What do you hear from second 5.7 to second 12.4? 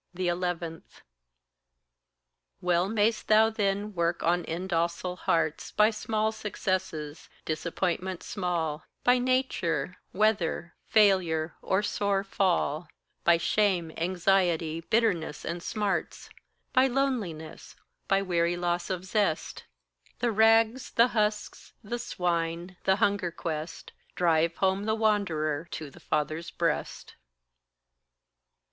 By small successes, disappointments small; By nature, weather, failure, or sore